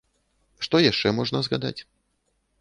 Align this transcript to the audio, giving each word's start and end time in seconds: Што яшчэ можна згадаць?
Што 0.67 0.81
яшчэ 0.91 1.07
можна 1.19 1.43
згадаць? 1.49 1.77